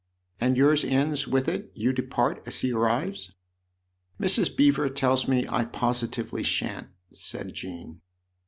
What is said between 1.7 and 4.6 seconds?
you depart as he arrives?"" Mrs.